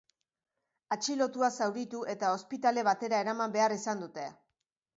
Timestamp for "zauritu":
1.65-2.01